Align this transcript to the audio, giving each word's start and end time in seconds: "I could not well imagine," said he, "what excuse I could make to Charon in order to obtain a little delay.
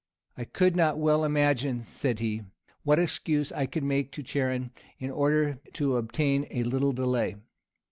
"I 0.35 0.45
could 0.45 0.75
not 0.75 0.97
well 0.97 1.23
imagine," 1.23 1.83
said 1.83 2.17
he, 2.17 2.41
"what 2.81 2.97
excuse 2.97 3.51
I 3.51 3.67
could 3.67 3.83
make 3.83 4.11
to 4.13 4.23
Charon 4.23 4.71
in 4.97 5.11
order 5.11 5.59
to 5.73 5.95
obtain 5.95 6.47
a 6.49 6.63
little 6.63 6.91
delay. 6.91 7.35